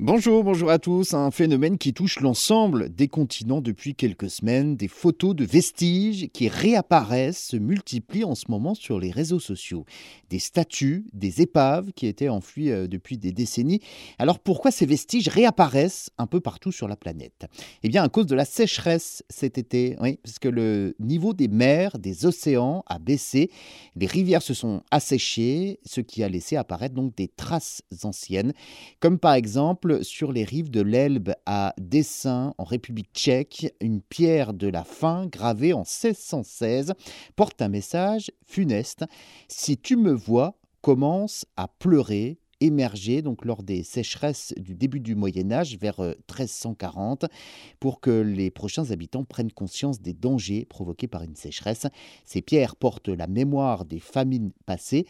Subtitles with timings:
[0.00, 1.12] Bonjour, bonjour à tous.
[1.12, 4.76] Un phénomène qui touche l'ensemble des continents depuis quelques semaines.
[4.76, 9.84] Des photos de vestiges qui réapparaissent, se multiplient en ce moment sur les réseaux sociaux.
[10.30, 13.80] Des statues, des épaves qui étaient enfouies euh, depuis des décennies.
[14.20, 17.46] Alors pourquoi ces vestiges réapparaissent un peu partout sur la planète?
[17.82, 19.96] Eh bien à cause de la sécheresse cet été.
[20.00, 23.50] Oui, parce que le niveau des mers, des océans a baissé.
[23.96, 28.52] Les rivières se sont asséchées, ce qui a laissé apparaître donc des traces anciennes,
[29.00, 34.54] comme par exemple sur les rives de l'Elbe à Dessin, en République tchèque, une pierre
[34.54, 36.94] de la fin gravée en 1616
[37.36, 39.04] porte un message funeste.
[39.48, 45.14] Si tu me vois, commence à pleurer émerger donc lors des sécheresses du début du
[45.14, 47.28] Moyen Âge vers 1340 euh,
[47.80, 51.86] pour que les prochains habitants prennent conscience des dangers provoqués par une sécheresse.
[52.24, 55.06] Ces pierres portent la mémoire des famines passées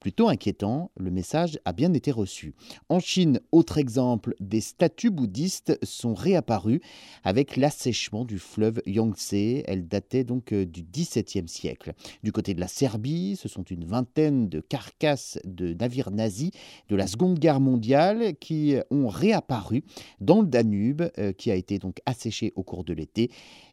[0.00, 2.54] Plutôt inquiétant, le message a bien été reçu.
[2.88, 6.80] En Chine, autre exemple, des statues bouddhistes sont réapparues
[7.22, 9.34] avec l'assèchement du fleuve Yangtze.
[9.66, 11.92] Elles dataient donc euh, du XVIIe siècle.
[12.22, 16.50] Du côté de la Serbie, ce sont une vingtaine de carcasses de navires nazis
[16.88, 19.84] de la Seconde Guerre mondiale qui ont réapparu
[20.22, 23.30] dans le Danube, euh, qui a été donc asséché au cours de l'été.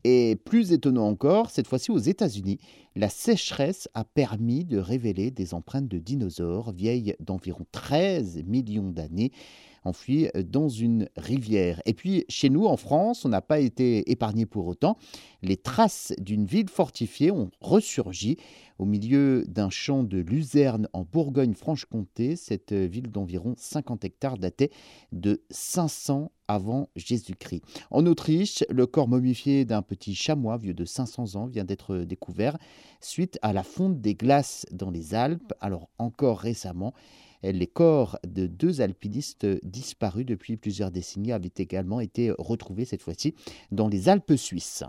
[0.09, 2.59] Et plus étonnant encore, cette fois-ci aux États-Unis,
[2.95, 9.33] la sécheresse a permis de révéler des empreintes de dinosaures vieilles d'environ 13 millions d'années
[9.83, 11.81] enfouies dans une rivière.
[11.85, 14.97] Et puis chez nous, en France, on n'a pas été épargné pour autant.
[15.43, 18.37] Les traces d'une ville fortifiée ont ressurgi
[18.79, 22.35] au milieu d'un champ de luzerne en Bourgogne-Franche-Comté.
[22.35, 24.71] Cette ville d'environ 50 hectares datait
[25.11, 27.63] de 500 avant Jésus-Christ.
[27.91, 32.57] En Autriche, le corps momifié d'un petit chamois vieux de 500 ans vient d'être découvert
[33.01, 35.53] suite à la fonte des glaces dans les Alpes.
[35.59, 36.93] Alors encore récemment,
[37.43, 43.35] les corps de deux alpinistes disparus depuis plusieurs décennies avaient également été retrouvés cette fois-ci
[43.71, 44.83] dans les Alpes suisses.